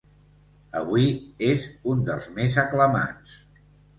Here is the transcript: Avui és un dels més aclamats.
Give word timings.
Avui 0.79 1.05
és 1.49 1.67
un 1.93 2.01
dels 2.09 2.27
més 2.39 2.57
aclamats. 2.65 3.37